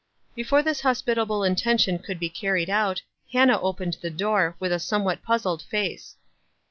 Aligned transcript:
Before 0.33 0.63
this 0.63 0.81
hospitable 0.81 1.43
intention 1.43 1.99
could 1.99 2.19
be 2.19 2.27
car 2.27 2.53
ried 2.53 2.71
out, 2.71 3.03
Hannah 3.31 3.61
opened 3.61 3.97
the 4.01 4.09
door, 4.09 4.55
with 4.59 4.71
a 4.71 4.79
some 4.79 5.03
what 5.03 5.21
puzzled 5.21 5.61
face. 5.61 6.15